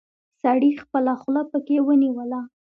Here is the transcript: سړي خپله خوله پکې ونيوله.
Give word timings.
سړي 0.41 0.71
خپله 0.83 1.13
خوله 1.21 1.41
پکې 1.51 1.77
ونيوله. 1.87 2.39